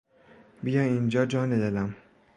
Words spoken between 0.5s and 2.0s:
بیا اینجا جان دلم.